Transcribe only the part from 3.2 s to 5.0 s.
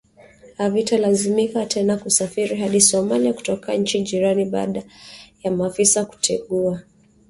kutoka nchi jirani baada